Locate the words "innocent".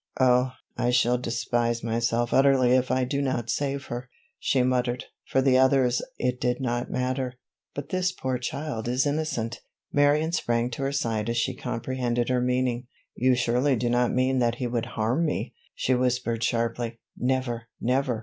9.05-9.61